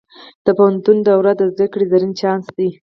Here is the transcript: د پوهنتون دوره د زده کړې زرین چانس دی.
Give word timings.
د 0.45 0.47
پوهنتون 0.57 0.97
دوره 1.07 1.31
د 1.39 1.41
زده 1.53 1.65
کړې 1.71 1.85
زرین 1.91 2.11
چانس 2.21 2.47
دی. 2.57 2.69